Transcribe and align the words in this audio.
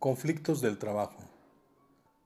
Conflictos 0.00 0.62
del 0.62 0.78
trabajo. 0.78 1.22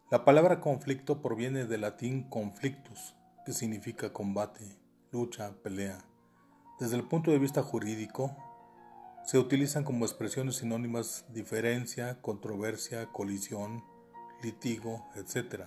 La 0.09 0.25
palabra 0.25 0.61
conflicto 0.61 1.21
proviene 1.21 1.65
del 1.65 1.81
latín 1.81 2.23
conflictus, 2.31 3.17
que 3.45 3.53
significa 3.53 4.13
combate, 4.13 4.79
lucha, 5.11 5.57
pelea. 5.61 5.99
Desde 6.79 6.95
el 6.95 7.03
punto 7.03 7.33
de 7.33 7.41
vista 7.41 7.65
jurídico, 7.65 8.37
se 9.25 9.41
utilizan 9.41 9.83
como 9.83 10.05
expresiones 10.05 10.55
sinónimas 10.55 11.25
diferencia, 11.35 12.21
controversia, 12.21 13.07
colisión, 13.07 13.83
litigo, 14.41 15.05
etc. 15.17 15.65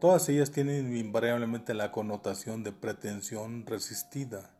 Todas 0.00 0.26
ellas 0.30 0.50
tienen 0.50 0.96
invariablemente 0.96 1.74
la 1.74 1.92
connotación 1.92 2.64
de 2.64 2.72
pretensión 2.72 3.66
resistida, 3.66 4.54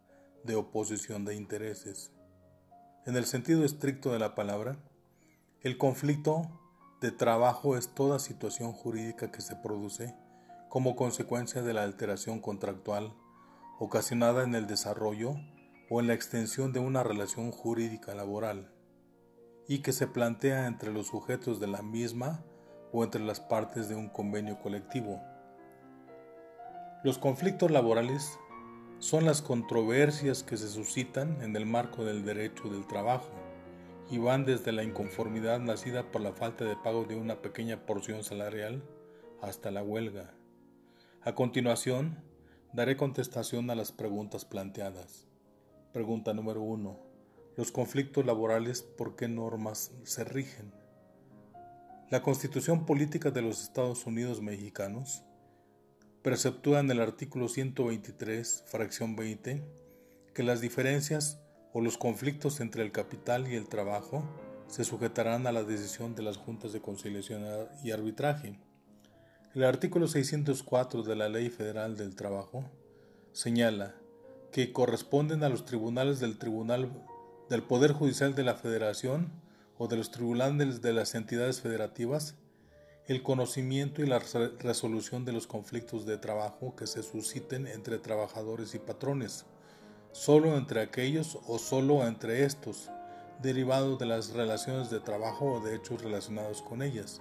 de 0.45 0.57
oposición 0.57 1.25
de 1.25 1.35
intereses. 1.35 2.12
En 3.07 3.16
el 3.16 3.25
sentido 3.25 3.64
estricto 3.64 4.12
de 4.12 4.19
la 4.19 4.35
palabra, 4.35 4.77
el 5.62 5.77
conflicto 5.77 6.46
de 7.00 7.11
trabajo 7.11 7.76
es 7.76 7.89
toda 7.89 8.21
situación 8.21 8.72
jurídica 8.72 9.32
que 9.32 9.40
se 9.40 9.57
produce 9.57 10.14
como 10.68 10.94
consecuencia 10.94 11.62
de 11.62 11.75
la 11.75 11.82
alteración 11.82 12.39
contractual 12.39 13.12
ocasionada 13.81 14.44
en 14.44 14.54
el 14.54 14.68
desarrollo 14.68 15.34
o 15.90 15.98
en 15.98 16.07
la 16.07 16.14
extensión 16.14 16.72
de 16.72 16.79
una 16.79 17.03
relación 17.03 17.50
jurídica 17.50 18.14
laboral 18.14 18.72
y 19.67 19.81
que 19.81 19.93
se 19.93 20.07
plantea 20.07 20.68
entre 20.68 20.93
los 20.93 21.08
sujetos 21.08 21.59
de 21.59 21.67
la 21.67 21.82
misma 21.82 22.45
o 22.93 23.03
entre 23.03 23.25
las 23.25 23.40
partes 23.40 23.89
de 23.89 23.96
un 23.96 24.09
convenio 24.09 24.61
colectivo. 24.61 25.20
Los 27.03 27.18
conflictos 27.18 27.72
laborales 27.72 28.39
son 29.00 29.25
las 29.25 29.43
controversias 29.43 30.45
que 30.45 30.56
se 30.56 30.68
suscitan 30.68 31.43
en 31.43 31.56
el 31.56 31.67
marco 31.67 32.05
del 32.05 32.25
derecho 32.25 32.69
del 32.69 32.86
trabajo 32.86 33.47
y 34.11 34.19
van 34.19 34.44
desde 34.44 34.72
la 34.72 34.84
inconformidad 34.84 35.61
nacida 35.61 36.11
por 36.11 36.22
la 36.22 36.33
falta 36.33 36.64
de 36.64 36.77
pago 36.77 37.05
de 37.05 37.17
una 37.17 37.42
pequeña 37.42 37.84
porción 37.84 38.25
salarial 38.25 38.83
hasta 39.42 39.70
la 39.70 39.83
huelga. 39.83 40.34
A 41.23 41.34
continuación, 41.34 42.23
daré 42.73 42.97
contestación 42.97 43.70
a 43.70 43.75
las 43.75 43.92
preguntas 43.92 44.45
planteadas. 44.45 45.27
Pregunta 45.92 46.33
número 46.33 46.62
1. 46.62 46.98
Los 47.56 47.73
conflictos 47.73 48.25
laborales, 48.25 48.83
¿por 48.83 49.17
qué 49.17 49.29
normas 49.29 49.92
se 50.05 50.25
rigen? 50.25 50.73
La 52.11 52.23
Constitución 52.23 52.86
Política 52.86 53.31
de 53.31 53.42
los 53.42 53.62
Estados 53.62 54.06
Unidos 54.06 54.41
Mexicanos 54.41 55.25
preceptúa 56.23 56.81
en 56.81 56.91
el 56.91 57.01
artículo 57.01 57.48
123, 57.48 58.64
fracción 58.67 59.17
20, 59.17 59.62
que 60.34 60.42
las 60.42 60.61
diferencias 60.61 61.42
o 61.72 61.80
los 61.80 61.98
conflictos 61.98 62.61
entre 62.61 62.83
el 62.83 62.92
capital 62.92 63.50
y 63.50 63.55
el 63.55 63.69
trabajo 63.69 64.24
se 64.69 64.84
sujetarán 64.84 65.47
a 65.47 65.52
la 65.52 65.62
decisión 65.62 66.14
de 66.14 66.22
las 66.22 66.36
juntas 66.36 66.72
de 66.72 66.80
conciliación 66.80 67.44
y 67.83 67.91
arbitraje. 67.91 68.58
El 69.55 69.64
artículo 69.64 70.08
604 70.08 71.02
de 71.02 71.16
la 71.16 71.28
Ley 71.28 71.48
Federal 71.48 71.96
del 71.96 72.14
Trabajo 72.14 72.64
señala 73.33 73.94
que 74.52 74.72
corresponden 74.72 75.42
a 75.42 75.48
los 75.48 75.64
tribunales 75.64 76.20
del 76.20 76.39
Tribunal 76.39 76.91
del 77.48 77.62
Poder 77.62 77.92
Judicial 77.92 78.34
de 78.34 78.44
la 78.44 78.55
Federación 78.55 79.33
o 79.78 79.89
de 79.89 79.96
los 79.96 80.11
tribunales 80.11 80.83
de 80.83 80.92
las 80.92 81.14
entidades 81.14 81.61
federativas 81.61 82.36
el 83.08 83.22
conocimiento 83.22 84.02
y 84.02 84.06
la 84.06 84.20
resolución 84.58 85.24
de 85.24 85.33
los 85.33 85.46
conflictos 85.46 86.05
de 86.05 86.19
trabajo 86.19 86.77
que 86.77 86.86
se 86.86 87.02
susciten 87.02 87.66
entre 87.66 87.98
trabajadores 87.98 88.74
y 88.74 88.78
patrones, 88.78 89.46
solo 90.19 90.56
entre 90.56 90.80
aquellos 90.80 91.38
o 91.47 91.61
solo 91.61 92.05
entre 92.05 92.44
estos, 92.44 92.91
derivados 93.41 94.00
de 94.00 94.06
las 94.06 94.30
relaciones 94.30 94.91
de 94.91 94.98
trabajo 94.98 95.44
o 95.52 95.61
de 95.61 95.77
hechos 95.77 96.02
relacionados 96.02 96.61
con 96.61 96.83
ellas. 96.83 97.20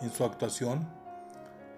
En 0.00 0.10
su 0.10 0.24
actuación, 0.24 0.88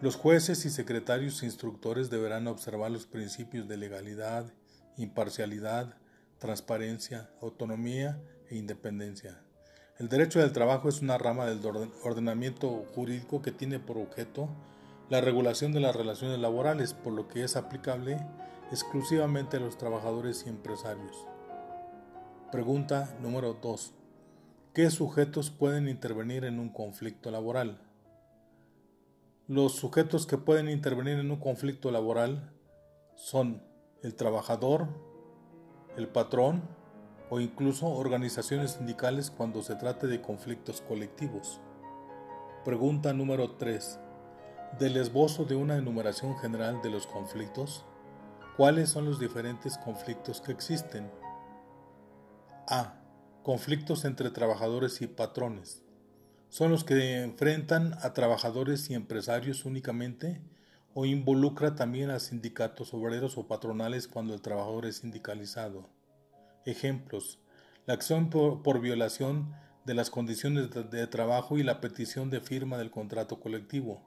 los 0.00 0.16
jueces 0.16 0.64
y 0.64 0.70
secretarios 0.70 1.42
instructores 1.42 2.08
deberán 2.08 2.46
observar 2.46 2.90
los 2.90 3.05
principios 3.05 3.68
de 3.68 3.77
legalidad, 3.77 4.50
imparcialidad, 4.96 5.95
transparencia, 6.39 7.29
autonomía 7.42 8.18
e 8.48 8.56
independencia. 8.56 9.42
El 9.98 10.08
derecho 10.08 10.39
del 10.39 10.52
trabajo 10.52 10.89
es 10.89 11.02
una 11.02 11.18
rama 11.18 11.45
del 11.45 11.61
ordenamiento 12.02 12.86
jurídico 12.95 13.42
que 13.42 13.52
tiene 13.52 13.79
por 13.79 13.98
objeto 13.98 14.48
la 15.11 15.21
regulación 15.21 15.73
de 15.73 15.81
las 15.81 15.95
relaciones 15.95 16.39
laborales, 16.39 16.95
por 16.95 17.13
lo 17.13 17.27
que 17.27 17.43
es 17.43 17.57
aplicable 17.57 18.25
exclusivamente 18.71 19.57
a 19.57 19.61
los 19.61 19.77
trabajadores 19.77 20.45
y 20.47 20.48
empresarios. 20.48 21.27
Pregunta 22.53 23.17
número 23.21 23.55
2. 23.55 23.93
¿Qué 24.73 24.89
sujetos 24.91 25.51
pueden 25.51 25.89
intervenir 25.89 26.45
en 26.45 26.61
un 26.61 26.69
conflicto 26.69 27.33
laboral? 27.33 27.83
Los 29.48 29.73
sujetos 29.73 30.29
que 30.29 30.39
pueden 30.39 30.69
intervenir 30.71 31.19
en 31.19 31.33
un 31.33 31.41
conflicto 31.41 31.91
laboral 31.91 32.53
son 33.17 33.65
el 34.05 34.15
trabajador, 34.15 34.87
el 35.97 36.07
patrón, 36.07 36.63
o 37.31 37.41
incluso 37.41 37.89
organizaciones 37.89 38.73
sindicales 38.73 39.33
cuando 39.33 39.63
se 39.63 39.75
trate 39.75 40.07
de 40.07 40.21
conflictos 40.21 40.81
colectivos. 40.81 41.61
Pregunta 42.65 43.13
número 43.13 43.53
3. 43.53 43.98
Del 44.79 44.97
esbozo 44.97 45.45
de 45.45 45.57
una 45.57 45.77
enumeración 45.77 46.39
general 46.39 46.81
de 46.83 46.91
los 46.91 47.07
conflictos, 47.07 47.85
¿cuáles 48.57 48.89
son 48.89 49.05
los 49.05 49.19
diferentes 49.19 49.77
conflictos 49.77 50.41
que 50.41 50.53
existen? 50.53 51.11
A. 52.69 52.95
Conflictos 53.42 54.05
entre 54.05 54.30
trabajadores 54.30 55.03
y 55.03 55.07
patrones. 55.07 55.83
Son 56.48 56.70
los 56.70 56.85
que 56.85 57.23
enfrentan 57.23 57.95
a 58.01 58.13
trabajadores 58.13 58.91
y 58.91 58.95
empresarios 58.95 59.64
únicamente 59.64 60.41
o 60.95 61.05
involucra 61.05 61.75
también 61.75 62.11
a 62.11 62.19
sindicatos 62.19 62.92
obreros 62.95 63.39
o 63.39 63.47
patronales 63.47 64.09
cuando 64.09 64.35
el 64.35 64.41
trabajador 64.41 64.86
es 64.86 64.98
sindicalizado. 64.98 65.89
Ejemplos. 66.64 67.39
La 67.86 67.95
acción 67.95 68.30
por, 68.30 68.80
violación 68.80 69.55
de 69.85 69.95
las 69.95 70.11
condiciones 70.11 70.70
de, 70.70 71.07
trabajo 71.07 71.59
y 71.59 71.63
la 71.63 71.80
petición 71.80 72.30
de 72.30 72.41
firma 72.41 72.79
del 72.79 72.91
contrato 72.91 73.41
colectivo. 73.41 74.03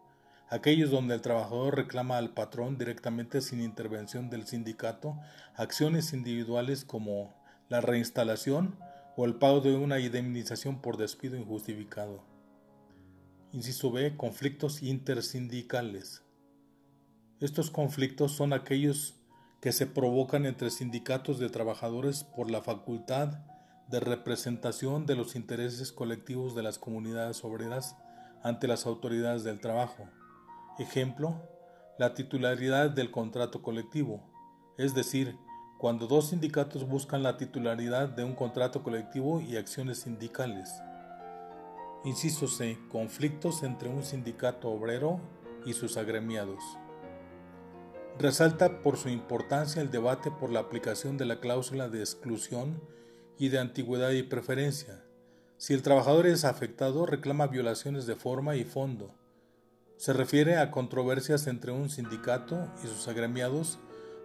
Aquellos 0.49 0.91
donde 0.91 1.15
el 1.15 1.21
trabajador 1.21 1.75
reclama 1.75 2.17
al 2.17 2.29
patrón 2.29 2.77
directamente 2.77 3.41
sin 3.41 3.61
intervención 3.61 4.29
del 4.29 4.45
sindicato 4.45 5.17
acciones 5.55 6.13
individuales 6.13 6.85
como 6.85 7.33
la 7.69 7.81
reinstalación 7.81 8.77
o 9.15 9.25
el 9.25 9.35
pago 9.35 9.61
de 9.61 9.75
una 9.75 9.99
indemnización 9.99 10.81
por 10.81 10.97
despido 10.97 11.37
injustificado. 11.37 12.23
Inciso 13.51 13.91
B. 13.91 14.15
Conflictos 14.17 14.81
intersindicales. 14.81 16.23
Estos 17.39 17.71
conflictos 17.71 18.31
son 18.31 18.53
aquellos 18.53 19.15
que 19.61 19.71
se 19.71 19.85
provocan 19.85 20.45
entre 20.45 20.69
sindicatos 20.69 21.39
de 21.39 21.49
trabajadores 21.49 22.23
por 22.23 22.49
la 22.49 22.61
facultad 22.61 23.39
de 23.87 23.99
representación 23.99 25.05
de 25.05 25.15
los 25.15 25.35
intereses 25.35 25.91
colectivos 25.91 26.55
de 26.55 26.63
las 26.63 26.79
comunidades 26.79 27.43
obreras 27.43 27.95
ante 28.41 28.67
las 28.67 28.85
autoridades 28.85 29.43
del 29.43 29.59
trabajo. 29.59 30.07
Ejemplo, 30.79 31.35
la 31.99 32.15
titularidad 32.15 32.89
del 32.89 33.11
contrato 33.11 33.61
colectivo, 33.61 34.23
es 34.77 34.95
decir, 34.95 35.37
cuando 35.77 36.07
dos 36.07 36.29
sindicatos 36.29 36.87
buscan 36.87 37.21
la 37.21 37.37
titularidad 37.37 38.09
de 38.09 38.23
un 38.23 38.33
contrato 38.33 38.81
colectivo 38.81 39.39
y 39.39 39.57
acciones 39.57 39.99
sindicales. 39.99 40.73
Inciso 42.05 42.47
C. 42.47 42.79
Conflictos 42.89 43.61
entre 43.61 43.89
un 43.89 44.03
sindicato 44.03 44.69
obrero 44.69 45.19
y 45.63 45.73
sus 45.73 45.95
agremiados. 45.95 46.63
Resalta 48.17 48.81
por 48.81 48.97
su 48.97 49.09
importancia 49.09 49.81
el 49.81 49.91
debate 49.91 50.31
por 50.31 50.51
la 50.51 50.61
aplicación 50.61 51.17
de 51.17 51.25
la 51.25 51.39
cláusula 51.39 51.87
de 51.87 51.99
exclusión 51.99 52.81
y 53.37 53.49
de 53.49 53.59
antigüedad 53.59 54.11
y 54.11 54.23
preferencia. 54.23 55.03
Si 55.57 55.73
el 55.75 55.83
trabajador 55.83 56.25
es 56.25 56.45
afectado, 56.45 57.05
reclama 57.05 57.45
violaciones 57.45 58.07
de 58.07 58.15
forma 58.15 58.55
y 58.55 58.63
fondo. 58.63 59.13
Se 60.03 60.11
refiere 60.11 60.57
a 60.57 60.69
controversias 60.69 61.47
entre 61.47 61.71
un 61.71 61.89
sindicato 61.89 62.69
y 62.83 62.87
sus 62.87 63.07
agremiados 63.07 63.79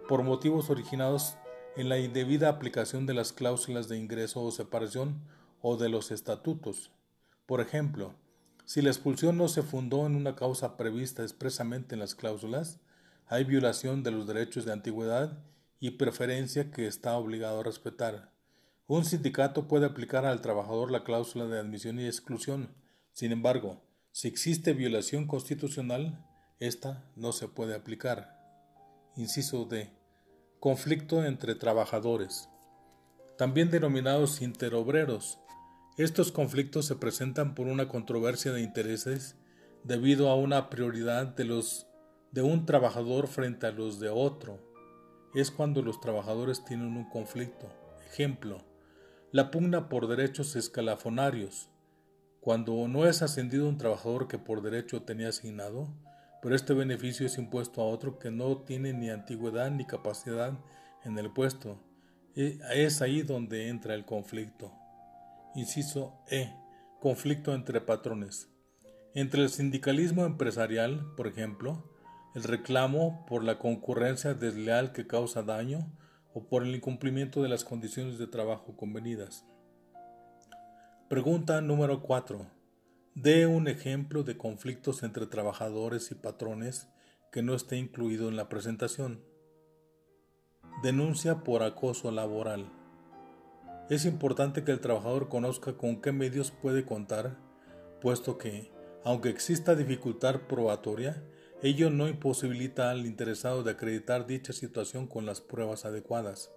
por 0.09 0.23
motivos 0.23 0.69
originados 0.69 1.37
en 1.77 1.87
la 1.87 1.97
indebida 1.99 2.49
aplicación 2.49 3.05
de 3.05 3.13
las 3.13 3.31
cláusulas 3.31 3.87
de 3.87 3.97
ingreso 3.97 4.43
o 4.43 4.51
separación 4.51 5.21
o 5.61 5.77
de 5.77 5.87
los 5.87 6.11
estatutos. 6.11 6.91
Por 7.45 7.61
ejemplo, 7.61 8.13
si 8.65 8.81
la 8.81 8.89
expulsión 8.89 9.37
no 9.37 9.47
se 9.47 9.63
fundó 9.63 10.05
en 10.05 10.17
una 10.17 10.35
causa 10.35 10.75
prevista 10.75 11.23
expresamente 11.23 11.95
en 11.95 11.99
las 11.99 12.13
cláusulas, 12.13 12.81
hay 13.27 13.45
violación 13.45 14.03
de 14.03 14.11
los 14.11 14.27
derechos 14.27 14.65
de 14.65 14.73
antigüedad 14.73 15.41
y 15.79 15.91
preferencia 15.91 16.71
que 16.71 16.87
está 16.87 17.15
obligado 17.15 17.61
a 17.61 17.63
respetar. 17.63 18.33
Un 18.85 19.05
sindicato 19.05 19.69
puede 19.69 19.85
aplicar 19.85 20.25
al 20.25 20.41
trabajador 20.41 20.91
la 20.91 21.05
cláusula 21.05 21.45
de 21.45 21.57
admisión 21.57 22.01
y 22.01 22.05
exclusión. 22.05 22.67
Sin 23.13 23.31
embargo, 23.31 23.81
si 24.11 24.27
existe 24.27 24.73
violación 24.73 25.27
constitucional, 25.27 26.25
esta 26.59 27.05
no 27.15 27.31
se 27.31 27.47
puede 27.47 27.75
aplicar. 27.75 28.37
Inciso 29.15 29.65
D. 29.65 29.91
Conflicto 30.59 31.23
entre 31.23 31.55
trabajadores. 31.55 32.49
También 33.37 33.71
denominados 33.71 34.41
interobreros. 34.41 35.39
Estos 35.97 36.31
conflictos 36.31 36.85
se 36.85 36.95
presentan 36.95 37.55
por 37.55 37.67
una 37.67 37.87
controversia 37.87 38.51
de 38.51 38.61
intereses 38.61 39.35
debido 39.83 40.29
a 40.29 40.35
una 40.35 40.69
prioridad 40.69 41.27
de 41.27 41.45
los 41.45 41.85
de 42.31 42.41
un 42.41 42.65
trabajador 42.65 43.27
frente 43.27 43.67
a 43.67 43.71
los 43.71 43.99
de 43.99 44.09
otro. 44.09 44.59
Es 45.33 45.51
cuando 45.51 45.81
los 45.81 45.99
trabajadores 45.99 46.63
tienen 46.65 46.97
un 46.97 47.09
conflicto. 47.09 47.71
Ejemplo, 48.11 48.63
la 49.31 49.51
pugna 49.51 49.89
por 49.89 50.07
derechos 50.07 50.55
escalafonarios. 50.55 51.69
Cuando 52.41 52.87
no 52.87 53.05
es 53.05 53.21
ascendido 53.21 53.67
un 53.67 53.77
trabajador 53.77 54.27
que 54.27 54.37
por 54.37 54.61
derecho 54.61 55.01
tenía 55.01 55.29
asignado, 55.29 55.89
pero 56.41 56.55
este 56.55 56.73
beneficio 56.73 57.25
es 57.25 57.37
impuesto 57.37 57.81
a 57.81 57.85
otro 57.85 58.17
que 58.17 58.31
no 58.31 58.59
tiene 58.59 58.93
ni 58.93 59.09
antigüedad 59.09 59.69
ni 59.71 59.85
capacidad 59.85 60.53
en 61.03 61.17
el 61.17 61.31
puesto. 61.31 61.81
E, 62.35 62.59
es 62.73 63.01
ahí 63.01 63.23
donde 63.23 63.67
entra 63.67 63.93
el 63.93 64.05
conflicto. 64.05 64.71
Inciso 65.53 66.13
E. 66.29 66.53
Conflicto 67.01 67.53
entre 67.53 67.81
patrones. 67.81 68.47
Entre 69.13 69.41
el 69.41 69.49
sindicalismo 69.49 70.25
empresarial, 70.25 71.13
por 71.17 71.27
ejemplo, 71.27 71.83
el 72.35 72.43
reclamo 72.43 73.25
por 73.25 73.43
la 73.43 73.59
concurrencia 73.59 74.33
desleal 74.33 74.93
que 74.93 75.07
causa 75.07 75.43
daño 75.43 75.91
o 76.33 76.47
por 76.47 76.63
el 76.63 76.75
incumplimiento 76.75 77.41
de 77.41 77.49
las 77.49 77.65
condiciones 77.65 78.17
de 78.17 78.27
trabajo 78.27 78.77
convenidas. 78.77 79.45
Pregunta 81.09 81.59
número 81.59 82.03
4. 82.03 82.45
Dé 83.15 83.47
un 83.47 83.67
ejemplo 83.67 84.21
de 84.21 84.37
conflictos 84.37 85.01
entre 85.01 85.25
trabajadores 85.25 86.11
y 86.11 86.15
patrones 86.15 86.87
que 87.31 87.41
no 87.41 87.55
esté 87.55 87.77
incluido 87.77 88.29
en 88.29 88.35
la 88.35 88.47
presentación. 88.47 89.23
Denuncia 90.83 91.43
por 91.43 91.63
acoso 91.63 92.11
laboral. 92.11 92.71
Es 93.89 94.05
importante 94.05 94.63
que 94.63 94.71
el 94.71 94.81
trabajador 94.81 95.29
conozca 95.29 95.73
con 95.73 95.99
qué 95.99 96.11
medios 96.11 96.51
puede 96.51 96.85
contar, 96.85 97.39
puesto 98.01 98.37
que, 98.37 98.71
aunque 99.03 99.29
exista 99.29 99.73
dificultad 99.73 100.41
probatoria, 100.41 101.23
ello 101.63 101.89
no 101.89 102.07
imposibilita 102.07 102.91
al 102.91 103.07
interesado 103.07 103.63
de 103.63 103.71
acreditar 103.71 104.27
dicha 104.27 104.53
situación 104.53 105.07
con 105.07 105.25
las 105.25 105.41
pruebas 105.41 105.85
adecuadas. 105.85 106.51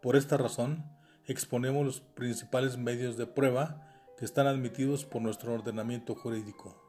Por 0.00 0.14
esta 0.14 0.36
razón, 0.36 0.84
exponemos 1.24 1.84
los 1.84 2.00
principales 2.00 2.78
medios 2.78 3.16
de 3.16 3.26
prueba 3.26 3.82
que 4.18 4.24
están 4.24 4.46
admitidos 4.46 5.04
por 5.04 5.22
nuestro 5.22 5.52
ordenamiento 5.52 6.14
jurídico. 6.14 6.82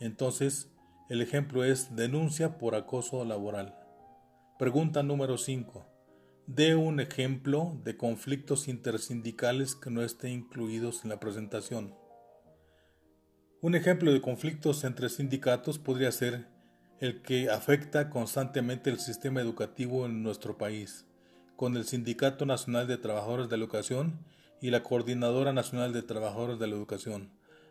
Entonces, 0.00 0.68
el 1.08 1.20
ejemplo 1.22 1.64
es 1.64 1.94
denuncia 1.94 2.58
por 2.58 2.74
acoso 2.74 3.24
laboral. 3.24 3.78
Pregunta 4.58 5.02
número 5.02 5.38
5. 5.38 5.86
Dé 6.46 6.74
un 6.74 7.00
ejemplo 7.00 7.80
de 7.84 7.96
conflictos 7.96 8.66
intersindicales 8.66 9.76
que 9.76 9.90
no 9.90 10.02
estén 10.02 10.32
incluidos 10.32 11.04
en 11.04 11.10
la 11.10 11.20
presentación. 11.20 11.94
Un 13.60 13.76
ejemplo 13.76 14.12
de 14.12 14.20
conflictos 14.20 14.82
entre 14.82 15.08
sindicatos 15.08 15.78
podría 15.78 16.10
ser 16.10 16.48
el 16.98 17.22
que 17.22 17.48
afecta 17.48 18.10
constantemente 18.10 18.90
el 18.90 18.98
sistema 18.98 19.40
educativo 19.40 20.06
en 20.06 20.22
nuestro 20.22 20.58
país, 20.58 21.06
con 21.56 21.76
el 21.76 21.84
Sindicato 21.84 22.44
Nacional 22.44 22.88
de 22.88 22.96
Trabajadores 22.96 23.48
de 23.48 23.56
la 23.56 23.64
Educación 23.64 24.24
y 24.62 24.70
la 24.70 24.82
Coordinadora 24.84 25.52
Nacional 25.52 25.92
de 25.92 26.02
Trabajadores 26.02 26.58
de 26.60 26.68
la 26.68 26.76
Educación. 26.76 27.30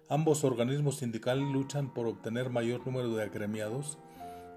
Ambos 0.09 0.43
organismos 0.43 0.97
sindicales 0.97 1.45
luchan 1.51 1.93
por 1.93 2.05
obtener 2.05 2.49
mayor 2.49 2.85
número 2.85 3.15
de 3.15 3.23
agremiados 3.23 3.97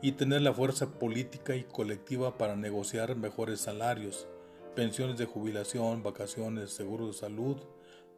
y 0.03 0.13
tener 0.13 0.43
la 0.43 0.53
fuerza 0.53 0.99
política 0.99 1.55
y 1.55 1.63
colectiva 1.63 2.37
para 2.37 2.57
negociar 2.57 3.15
mejores 3.15 3.61
salarios, 3.61 4.27
pensiones 4.75 5.17
de 5.17 5.27
jubilación, 5.27 6.03
vacaciones, 6.03 6.73
seguro 6.73 7.07
de 7.07 7.13
salud, 7.13 7.57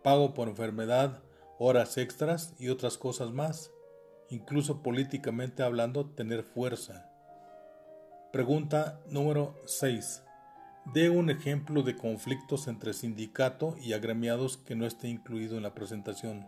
pago 0.03 0.33
por 0.33 0.49
enfermedad, 0.49 1.23
horas 1.59 1.99
extras 1.99 2.55
y 2.59 2.71
otras 2.71 2.97
cosas 2.97 3.33
más, 3.33 3.71
incluso 4.31 4.83
políticamente 4.83 5.63
hablando, 5.63 6.07
tener 6.07 6.43
fuerza. 6.43 7.13
Pregunta 8.33 8.99
número 9.11 9.61
6. 9.67 10.23
Dé 10.93 11.11
un 11.11 11.31
ejemplo 11.31 11.83
de 11.83 11.97
conflictos 11.97 12.69
entre 12.69 12.95
sindicato 12.95 13.77
y 13.83 13.93
agremiados 13.93 14.57
que 14.57 14.77
no 14.77 14.87
esté 14.87 15.09
incluido 15.09 15.57
en 15.57 15.65
la 15.65 15.75
presentación. 15.75 16.47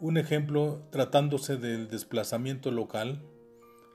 Un 0.00 0.16
ejemplo 0.16 0.88
tratándose 0.90 1.58
del 1.58 1.88
desplazamiento 1.88 2.70
local. 2.70 3.22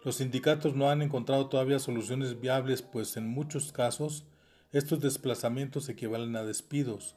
Los 0.06 0.18
sindicatos 0.18 0.76
no 0.76 0.90
han 0.92 1.02
encontrado 1.02 1.50
todavía 1.50 1.80
soluciones 1.80 2.40
viables, 2.40 2.84
pues 2.84 3.18
en 3.18 3.28
muchos 3.28 3.72
casos 3.72 4.28
estos 4.72 5.00
desplazamientos 5.00 5.90
equivalen 5.90 6.36
a 6.36 6.44
despidos, 6.44 7.16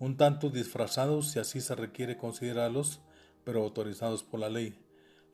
un 0.00 0.16
tanto 0.16 0.50
disfrazados 0.50 1.30
si 1.30 1.38
así 1.38 1.60
se 1.60 1.76
requiere 1.76 2.16
considerarlos, 2.16 3.00
pero 3.44 3.62
autorizados 3.62 4.24
por 4.24 4.40
la 4.40 4.48
ley. 4.48 4.76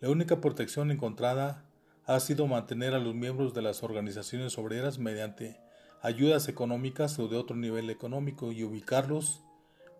La 0.00 0.10
única 0.10 0.40
protección 0.40 0.90
encontrada 0.90 1.64
ha 2.06 2.18
sido 2.20 2.46
mantener 2.46 2.94
a 2.94 2.98
los 2.98 3.14
miembros 3.14 3.54
de 3.54 3.62
las 3.62 3.82
organizaciones 3.82 4.58
obreras 4.58 4.98
mediante 4.98 5.60
ayudas 6.00 6.48
económicas 6.48 7.18
o 7.18 7.28
de 7.28 7.36
otro 7.36 7.56
nivel 7.56 7.90
económico 7.90 8.50
y 8.50 8.64
ubicarlos 8.64 9.40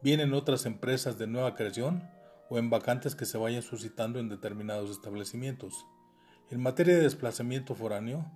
bien 0.02 0.20
en 0.20 0.34
otras 0.34 0.66
empresas 0.66 1.16
de 1.16 1.28
nueva 1.28 1.54
creación 1.54 2.02
o 2.48 2.58
en 2.58 2.70
vacantes 2.70 3.14
que 3.14 3.24
se 3.24 3.38
vayan 3.38 3.62
suscitando 3.62 4.18
en 4.18 4.28
determinados 4.28 4.90
establecimientos. 4.90 5.86
En 6.50 6.60
materia 6.60 6.96
de 6.96 7.02
desplazamiento 7.02 7.74
foráneo, 7.74 8.26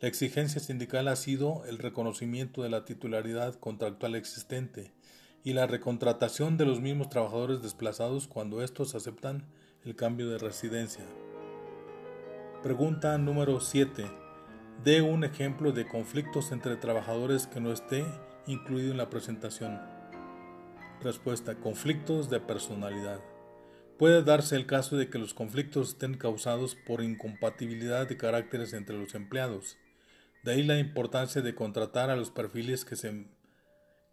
la 0.00 0.08
exigencia 0.08 0.60
sindical 0.60 1.08
ha 1.08 1.16
sido 1.16 1.64
el 1.64 1.78
reconocimiento 1.78 2.62
de 2.62 2.68
la 2.68 2.84
titularidad 2.84 3.54
contractual 3.54 4.16
existente 4.16 4.92
y 5.42 5.54
la 5.54 5.66
recontratación 5.66 6.58
de 6.58 6.66
los 6.66 6.80
mismos 6.80 7.08
trabajadores 7.08 7.62
desplazados 7.62 8.28
cuando 8.28 8.62
estos 8.62 8.94
aceptan 8.94 9.46
el 9.84 9.96
cambio 9.96 10.28
de 10.28 10.38
residencia. 10.38 11.04
Pregunta 12.64 13.18
número 13.18 13.60
7. 13.60 14.10
Dé 14.82 15.02
un 15.02 15.22
ejemplo 15.22 15.72
de 15.72 15.86
conflictos 15.86 16.50
entre 16.50 16.76
trabajadores 16.76 17.46
que 17.46 17.60
no 17.60 17.70
esté 17.70 18.06
incluido 18.46 18.90
en 18.90 18.96
la 18.96 19.10
presentación. 19.10 19.78
Respuesta. 21.02 21.56
Conflictos 21.56 22.30
de 22.30 22.40
personalidad. 22.40 23.20
Puede 23.98 24.22
darse 24.22 24.56
el 24.56 24.64
caso 24.64 24.96
de 24.96 25.10
que 25.10 25.18
los 25.18 25.34
conflictos 25.34 25.90
estén 25.90 26.16
causados 26.16 26.74
por 26.74 27.02
incompatibilidad 27.02 28.08
de 28.08 28.16
caracteres 28.16 28.72
entre 28.72 28.96
los 28.96 29.14
empleados. 29.14 29.76
De 30.42 30.52
ahí 30.52 30.62
la 30.62 30.78
importancia 30.78 31.42
de 31.42 31.54
contratar 31.54 32.08
a 32.08 32.16
los 32.16 32.30
perfiles 32.30 32.86
que, 32.86 32.96
se, 32.96 33.26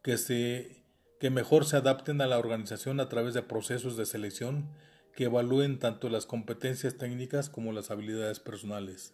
que, 0.01 0.17
se, 0.17 0.83
que 1.21 1.29
mejor 1.29 1.63
se 1.63 1.77
adapten 1.77 2.19
a 2.19 2.27
la 2.27 2.37
organización 2.37 2.99
a 2.99 3.07
través 3.07 3.33
de 3.33 3.43
procesos 3.43 3.95
de 3.95 4.05
selección 4.05 4.67
que 5.15 5.25
evalúen 5.25 5.79
tanto 5.79 6.09
las 6.09 6.25
competencias 6.25 6.97
técnicas 6.97 7.49
como 7.49 7.73
las 7.73 7.91
habilidades 7.91 8.39
personales. 8.39 9.13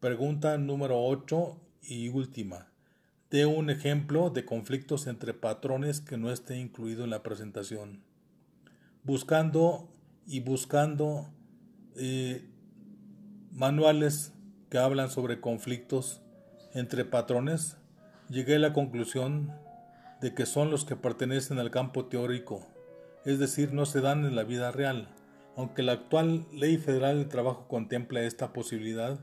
Pregunta 0.00 0.56
número 0.58 1.02
8 1.04 1.60
y 1.82 2.08
última. 2.08 2.68
Dé 3.30 3.46
un 3.46 3.70
ejemplo 3.70 4.30
de 4.30 4.44
conflictos 4.44 5.06
entre 5.06 5.34
patrones 5.34 6.00
que 6.00 6.16
no 6.16 6.32
esté 6.32 6.58
incluido 6.58 7.04
en 7.04 7.10
la 7.10 7.22
presentación. 7.22 8.02
Buscando 9.04 9.88
y 10.26 10.40
buscando 10.40 11.28
eh, 11.96 12.48
manuales 13.52 14.32
que 14.68 14.78
hablan 14.78 15.10
sobre 15.10 15.40
conflictos 15.40 16.22
entre 16.72 17.04
patrones, 17.04 17.76
llegué 18.28 18.56
a 18.56 18.60
la 18.60 18.72
conclusión 18.72 19.52
de 20.20 20.34
que 20.34 20.46
son 20.46 20.70
los 20.70 20.84
que 20.84 20.96
pertenecen 20.96 21.58
al 21.58 21.70
campo 21.70 22.06
teórico, 22.06 22.66
es 23.24 23.38
decir, 23.38 23.72
no 23.72 23.86
se 23.86 24.00
dan 24.00 24.24
en 24.24 24.36
la 24.36 24.44
vida 24.44 24.72
real. 24.72 25.14
Aunque 25.56 25.82
la 25.82 25.92
actual 25.92 26.46
Ley 26.52 26.78
Federal 26.78 27.18
del 27.18 27.28
Trabajo 27.28 27.66
contempla 27.68 28.22
esta 28.22 28.52
posibilidad, 28.52 29.20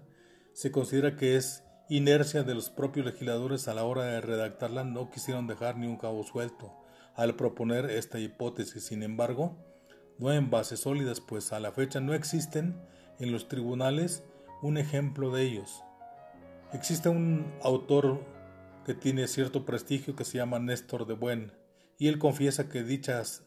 se 0.53 0.71
considera 0.71 1.15
que 1.15 1.35
es 1.35 1.63
inercia 1.89 2.43
de 2.43 2.53
los 2.53 2.69
propios 2.69 3.05
legisladores 3.05 3.67
a 3.67 3.73
la 3.73 3.83
hora 3.83 4.03
de 4.03 4.21
redactarla 4.21 4.83
no 4.83 5.09
quisieron 5.09 5.47
dejar 5.47 5.77
ni 5.77 5.87
un 5.87 5.97
cabo 5.97 6.23
suelto 6.23 6.73
al 7.15 7.35
proponer 7.35 7.89
esta 7.89 8.19
hipótesis. 8.19 8.83
Sin 8.83 9.03
embargo, 9.03 9.57
no 10.19 10.33
en 10.33 10.49
bases 10.49 10.81
sólidas, 10.81 11.21
pues 11.21 11.53
a 11.53 11.59
la 11.59 11.71
fecha 11.71 11.99
no 11.99 12.13
existen 12.13 12.79
en 13.19 13.31
los 13.31 13.47
tribunales 13.47 14.23
un 14.61 14.77
ejemplo 14.77 15.31
de 15.31 15.43
ellos. 15.43 15.83
Existe 16.73 17.09
un 17.09 17.53
autor 17.63 18.25
que 18.85 18.93
tiene 18.93 19.27
cierto 19.27 19.65
prestigio 19.65 20.15
que 20.15 20.25
se 20.25 20.37
llama 20.37 20.59
Néstor 20.59 21.07
de 21.07 21.13
Buen, 21.13 21.53
y 21.97 22.07
él 22.07 22.19
confiesa 22.19 22.69
que 22.69 22.83
dichas, 22.83 23.46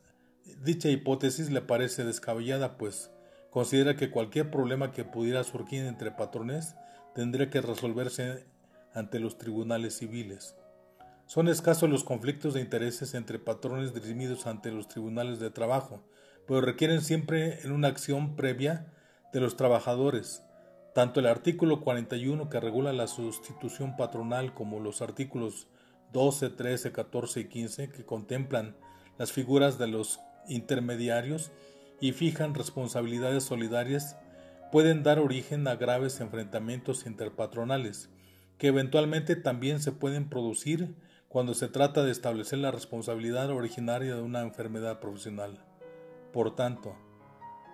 dicha 0.63 0.89
hipótesis 0.89 1.51
le 1.51 1.61
parece 1.63 2.05
descabellada, 2.05 2.77
pues 2.77 3.11
considera 3.51 3.97
que 3.97 4.11
cualquier 4.11 4.51
problema 4.51 4.93
que 4.93 5.05
pudiera 5.05 5.45
surgir 5.45 5.85
entre 5.85 6.11
patrones 6.11 6.75
tendría 7.15 7.51
que 7.51 7.61
resolverse 7.61 8.47
ante 8.95 9.21
los 9.21 9.39
tribunales 9.39 9.99
civiles. 9.99 10.57
Son 11.27 11.49
escasos 11.49 11.89
los 11.89 12.03
conflictos 12.03 12.55
de 12.55 12.61
intereses 12.61 13.15
entre 13.15 13.39
patrones 13.39 13.95
dirimidos 13.95 14.47
ante 14.47 14.73
los 14.73 14.89
tribunales 14.89 15.39
de 15.39 15.51
trabajo, 15.51 16.03
pero 16.47 16.61
requieren 16.61 17.03
siempre 17.03 17.61
en 17.63 17.73
una 17.73 17.89
acción 17.89 18.35
previa 18.35 18.93
de 19.33 19.41
los 19.41 19.57
trabajadores. 19.57 20.43
Tanto 20.93 21.21
el 21.21 21.27
artículo 21.27 21.83
41 21.83 22.49
que 22.49 22.59
regula 22.59 22.93
la 22.93 23.07
sustitución 23.07 23.97
patronal 23.97 24.55
como 24.55 24.81
los 24.81 25.03
artículos 25.03 25.69
12, 26.13 26.51
13, 26.51 26.91
14 26.91 27.41
y 27.41 27.49
15 27.49 27.91
que 27.91 28.05
contemplan 28.05 28.77
las 29.17 29.31
figuras 29.31 29.79
de 29.79 29.87
los 29.87 30.19
intermediarios 30.50 31.50
y 32.00 32.12
fijan 32.12 32.54
responsabilidades 32.54 33.45
solidarias 33.45 34.16
pueden 34.71 35.02
dar 35.02 35.19
origen 35.19 35.66
a 35.69 35.76
graves 35.76 36.21
enfrentamientos 36.21 37.07
interpatronales, 37.07 38.09
que 38.59 38.69
eventualmente 38.69 39.37
también 39.37 39.80
se 39.80 39.92
pueden 39.92 40.28
producir 40.28 40.95
cuando 41.28 41.54
se 41.54 41.69
trata 41.69 42.04
de 42.04 42.12
establecer 42.12 42.59
la 42.59 42.71
responsabilidad 42.71 43.50
originaria 43.50 44.14
de 44.14 44.23
una 44.23 44.42
enfermedad 44.42 45.00
profesional. 45.00 45.64
Por 46.33 46.54
tanto, 46.54 46.97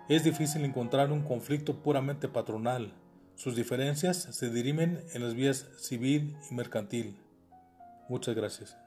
es 0.09 0.23
difícil 0.23 0.63
encontrar 0.63 1.11
un 1.11 1.23
conflicto 1.23 1.81
puramente 1.81 2.27
patronal. 2.27 2.93
Sus 3.35 3.55
diferencias 3.55 4.17
se 4.31 4.49
dirimen 4.49 5.03
en 5.13 5.23
las 5.23 5.33
vías 5.33 5.67
civil 5.77 6.37
y 6.49 6.55
mercantil. 6.55 7.17
Muchas 8.09 8.35
gracias. 8.35 8.86